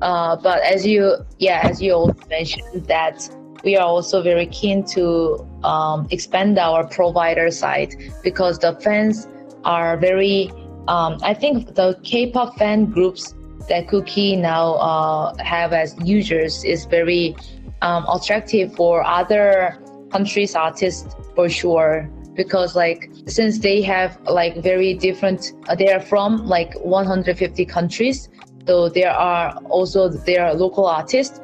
[0.02, 3.30] Uh, but as you, yeah, as you also mentioned that
[3.64, 7.93] we are also very keen to um, expand our provider side
[8.24, 9.28] because the fans
[9.64, 10.52] are very.
[10.88, 13.36] Um, I think the K-pop fan groups
[13.70, 17.36] that Kooky now uh, have as users is very
[17.84, 19.78] um, attractive for other
[20.12, 26.00] countries' artists for sure because like since they have like very different uh, they are
[26.00, 28.30] from like 150 countries
[28.68, 31.42] so there are also their local artists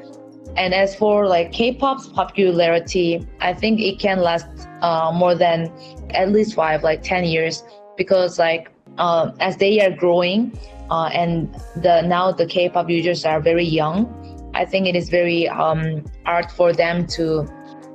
[0.58, 4.48] and as for like K-pop's popularity, I think it can last
[4.82, 5.72] uh, more than
[6.12, 7.64] at least five, like ten years,
[7.96, 10.58] because like uh, as they are growing,
[10.90, 14.14] uh, and the now the K-pop users are very young.
[14.56, 17.48] I think it is very um, hard for them to.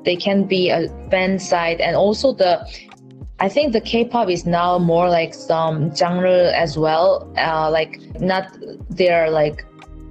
[0.05, 2.67] They can be a fan side, and also the.
[3.41, 8.57] I think the K-pop is now more like some genre as well, uh, like not
[8.89, 9.65] their like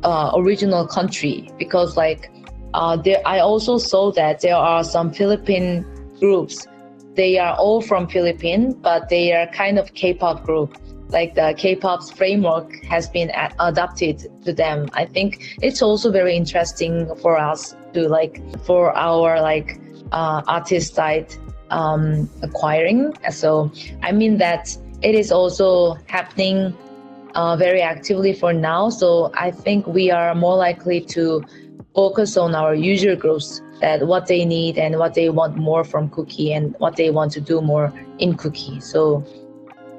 [0.04, 2.30] uh, original country because like
[2.74, 5.86] uh, there, I also saw that there are some Philippine
[6.20, 6.68] groups.
[7.16, 10.78] They are all from Philippines, but they are kind of K-pop group.
[11.10, 14.90] Like the K-pop's framework has been a- adapted to them.
[14.94, 19.81] I think it's also very interesting for us to like for our like
[20.12, 21.34] uh, artist side
[21.70, 23.14] um, acquiring.
[23.32, 26.76] So I mean that it is also happening
[27.36, 28.90] uh, very actively for now.
[28.90, 31.44] So I think we are more likely to
[31.96, 36.10] focus on our user groups that what they need and what they want more from
[36.10, 39.26] Kooky and what they want to do more in Kooky so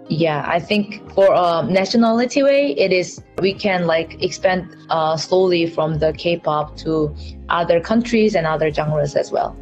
[0.09, 5.67] yeah i think for a nationality way it is we can like expand uh, slowly
[5.67, 7.15] from the k-pop to
[7.49, 9.57] other countries and other genres as well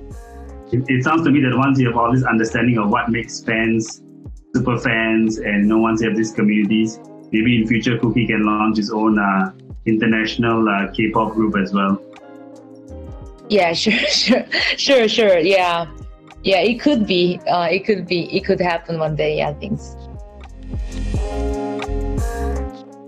[0.72, 3.42] it, it sounds to me that once you have all this understanding of what makes
[3.42, 4.02] fans
[4.54, 6.98] super fans and no once you have these communities
[7.32, 9.52] maybe in future Kooky can launch his own uh,
[9.86, 12.02] international uh, k-pop group as well
[13.50, 14.46] yeah, sure, sure,
[14.76, 15.38] sure, sure.
[15.38, 15.90] Yeah,
[16.44, 16.60] yeah.
[16.60, 17.40] It could be.
[17.48, 18.34] Uh, it could be.
[18.34, 19.38] It could happen one day.
[19.38, 19.96] Yeah, things.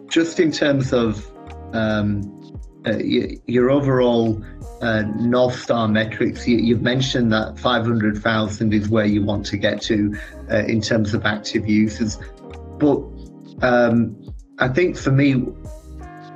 [0.08, 1.30] Just in terms of
[1.72, 2.41] um,
[2.86, 4.42] uh, your overall
[4.80, 9.80] uh, North Star metrics, you, have mentioned that 500,000 is where you want to get
[9.82, 10.16] to
[10.50, 12.18] uh, in terms of active users.
[12.78, 13.00] But
[13.62, 14.16] um,
[14.58, 15.46] I think for me,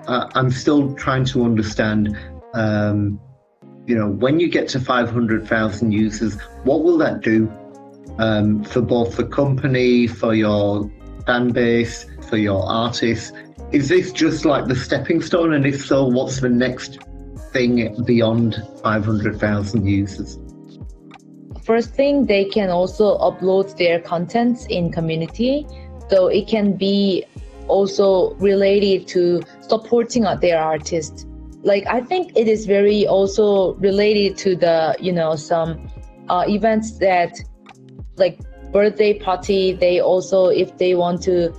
[0.06, 2.16] uh, I'm still trying to understand
[2.54, 3.20] um,
[3.86, 7.52] you know, when you get to 500,000 users, what will that do
[8.18, 10.90] um, for both the company, for your
[11.24, 13.32] fan base, for your artists?
[13.72, 15.52] Is this just like the stepping stone?
[15.52, 16.98] And if so, what's the next
[17.52, 20.38] thing beyond 500,000 users?
[21.64, 25.66] First thing, they can also upload their contents in community.
[26.08, 27.24] So it can be
[27.66, 31.26] also related to supporting their artists
[31.66, 35.90] like I think it is very also related to the you know some
[36.28, 37.32] uh, events that
[38.16, 38.38] like
[38.72, 39.72] birthday party.
[39.72, 41.52] They also if they want to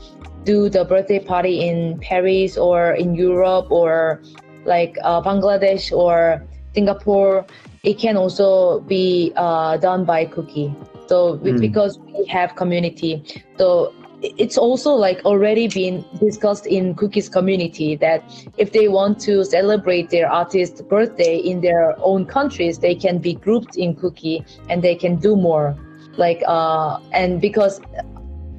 [0.47, 4.21] do the birthday party in Paris or in Europe or
[4.63, 6.41] like uh, Bangladesh or
[6.73, 7.45] Singapore,
[7.83, 10.67] it can also be uh, done by Kooky.
[11.07, 11.59] So mm.
[11.59, 13.23] because we have community,
[13.57, 18.23] so it's also like already been discussed in Kooky's community that
[18.57, 23.35] if they want to celebrate their artist's birthday in their own countries they can be
[23.35, 25.77] grouped in Kooky and they can do more
[26.17, 27.79] like uh and because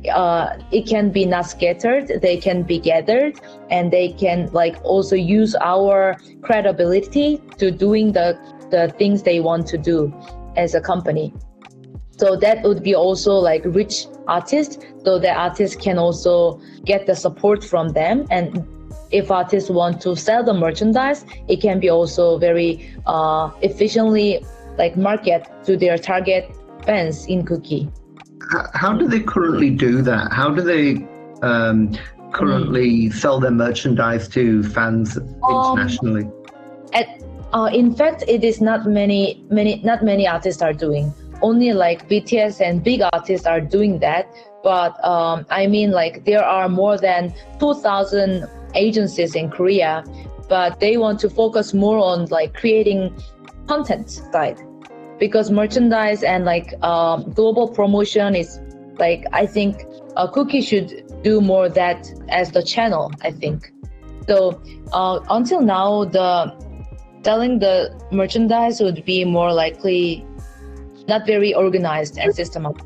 [0.06, 3.40] uh, it can be not scattered they can be gathered
[3.70, 8.38] and they can like also use our credibility to doing the
[8.70, 10.12] the things they want to do
[10.56, 11.32] as a company.
[12.18, 17.14] So that would be also like rich artists so the artists can also get the
[17.14, 18.26] support from them.
[18.30, 18.66] And
[19.10, 24.44] if artists want to sell the merchandise it can be also very uh, efficiently
[24.76, 27.90] like market to their target fans in Kooky
[28.74, 30.32] how do they currently do that?
[30.32, 31.06] How do they
[31.42, 31.96] um,
[32.32, 36.24] currently sell their merchandise to fans internationally?
[36.24, 36.32] Um,
[36.92, 37.22] at,
[37.52, 41.12] uh, in fact it is not many many not many artists are doing.
[41.40, 44.32] Only like BTS and big artists are doing that.
[44.64, 50.04] But um, I mean, like there are more than 2,000 agencies in Korea,
[50.48, 53.14] but they want to focus more on like creating
[53.68, 54.58] content side
[55.18, 58.60] because merchandise and like um, global promotion is
[58.98, 59.84] Like I think
[60.16, 60.90] uh, Kooky should
[61.22, 63.12] do more that as the channel.
[63.22, 63.72] I think.
[64.28, 64.60] So
[64.92, 66.52] uh, until now, the
[67.22, 70.26] selling the merchandise would be more likely
[71.06, 72.84] not very organized and systematic.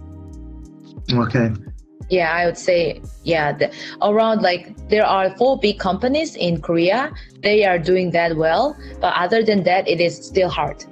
[1.13, 1.51] Okay.
[2.11, 3.53] Yeah, I would say yeah.
[3.53, 3.73] The,
[4.03, 7.11] around like there are four big companies in Korea.
[7.43, 10.85] They are doing that well, but other than that, it is still hard.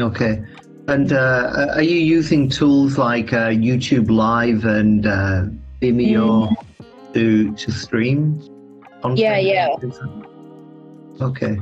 [0.00, 0.42] Okay.
[0.88, 5.44] And uh, are you using tools like uh, YouTube Live and uh,
[5.82, 7.14] Vimeo Mm.
[7.14, 8.40] to to stream?
[9.02, 9.18] content?
[9.18, 9.68] Yeah, yeah.
[11.20, 11.58] Okay.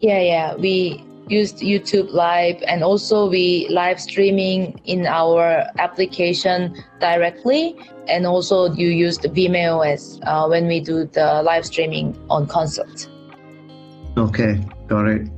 [0.00, 0.54] Yeah, yeah.
[0.54, 7.76] We used YouTube Live and also we live streaming in our application directly.
[8.08, 13.08] And also you used Vimeo as uh, when we do the live streaming on concert.
[14.16, 14.58] Okay.
[14.88, 15.28] Got it.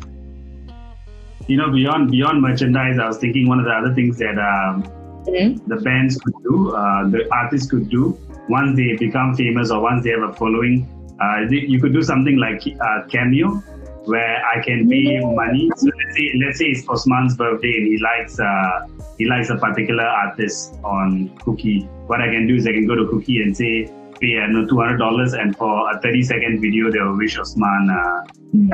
[1.48, 4.84] You know, beyond beyond merchandise, I was thinking one of the other things that um,
[5.28, 5.66] Mhm.
[5.68, 8.16] the bands could do, uh, the artists could do,
[8.48, 10.86] once they become famous or once they have a following,
[11.20, 13.62] uh, you could do something like uh, Cameo,
[14.06, 15.70] where I can pay money.
[15.76, 18.86] So let's say, let's say it's Osman's birthday and he likes uh,
[19.18, 21.86] he likes a particular artist on Kooky.
[22.06, 24.66] What I can do is I can go to Kooky and say, pay I know
[24.66, 28.24] two hundred dollars, and for a thirty second video, they will wish Osman uh,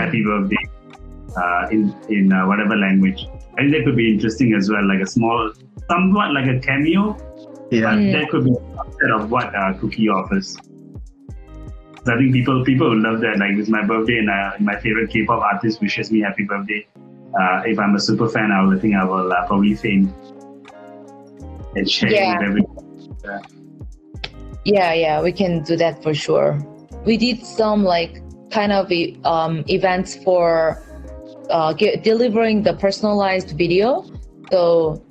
[0.00, 0.55] happy birthday
[1.36, 3.26] uh, in in uh, whatever language.
[3.54, 5.52] I think that could be interesting as well, like a small,
[5.88, 7.16] somewhat like a cameo.
[7.70, 7.94] Yeah.
[7.94, 8.12] Mm.
[8.12, 8.50] That could be
[8.86, 10.56] instead of what uh, Kooky offers.
[12.04, 13.38] So I think people people will love that.
[13.38, 16.86] Like it's my birthday and uh, my favorite K-pop artist wishes me happy birthday.
[17.38, 20.12] Uh, if I'm a super fan, I will think I will uh, probably faint
[21.74, 22.38] and share Yeah.
[22.38, 22.76] with everyone.
[24.64, 26.58] Yeah, yeah, we can do that for sure.
[27.04, 30.82] We did some like kind of e- um, events for
[31.50, 34.04] uh, ge- delivering the personalized video.
[34.50, 35.02] So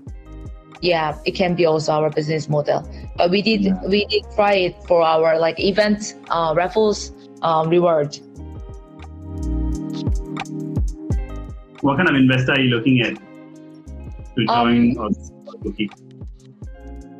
[0.82, 2.88] yeah, it can be also our business model.
[3.18, 3.80] But we did Yeah.
[3.88, 7.12] we did try it for our like event uh, raffles
[7.42, 8.18] um, reward.
[11.82, 13.16] What kind of investor are you looking at
[14.36, 15.14] to join Um,
[15.48, 15.90] or Kooky?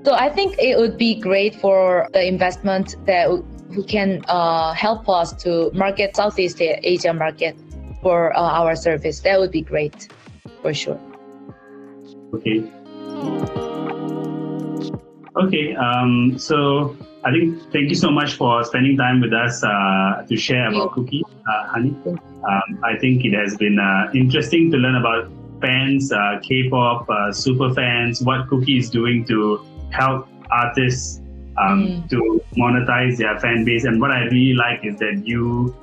[0.06, 3.28] So I think it would be great for the investment that
[3.72, 7.58] who can uh, help us to market Southeast Asia market
[8.06, 9.20] for uh, our service.
[9.22, 10.10] That would be great,
[10.62, 11.00] for sure.
[12.36, 12.62] Okay.
[15.44, 15.76] Okay.
[15.76, 20.38] Um, so I think thank you so much for spending time with us uh, to
[20.38, 21.94] share about Kooky, uh, Hami.
[22.06, 27.32] Um, I think it has been uh, interesting to learn about fans, uh, K-pop, uh,
[27.32, 31.22] super fans, what Kooky is doing to help artists
[31.58, 32.10] um, Mm.
[32.10, 33.86] to monetize their fan base.
[33.86, 35.74] And what I really like is that you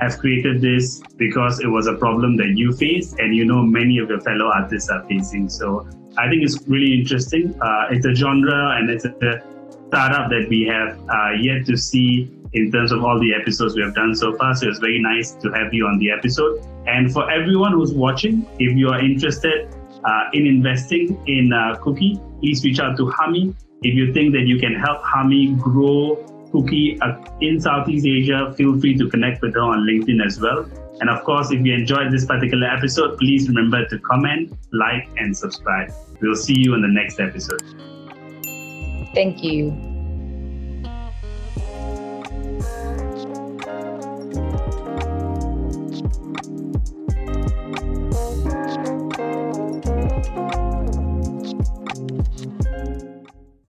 [0.00, 3.98] have created this because it was a problem that you faced and you know many
[3.98, 5.48] of your fellow artists are facing.
[5.48, 5.88] So
[6.18, 7.54] I think it's really interesting.
[7.60, 9.12] Uh, it's a genre and it's a
[9.88, 13.82] startup that we have uh, yet to see in terms of all the episodes we
[13.82, 14.54] have done so far.
[14.54, 16.64] So it's very nice to have you on the episode.
[16.86, 19.68] And for everyone who's watching, if you are interested
[20.04, 23.54] uh, in investing in uh, Kooky, please reach out to Hami.
[23.82, 26.16] If you think that you can help Hami grow
[26.52, 30.68] Kooky uh, in Southeast Asia, feel free to connect with her on LinkedIn as well.
[31.00, 35.36] And of course, if you enjoyed this particular episode, please remember to comment, like, and
[35.36, 35.92] subscribe.
[36.22, 37.62] We'll see you in the next episode.
[39.14, 39.95] Thank you.